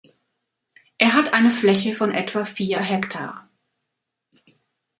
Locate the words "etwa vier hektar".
2.11-3.47